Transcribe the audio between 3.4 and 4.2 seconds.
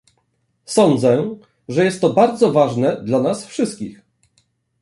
wszystkich